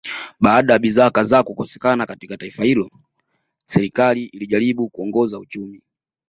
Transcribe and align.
Baada 0.39 0.73
ya 0.73 0.79
bidhaa 0.79 1.09
kadhaa 1.09 1.43
kukosekana 1.43 2.05
katika 2.05 2.37
taifa 2.37 2.63
hilo 2.63 2.89
serikali 3.67 4.23
ilijaribu 4.23 4.89
kuongoza 4.89 5.39
uchumi 5.39 5.81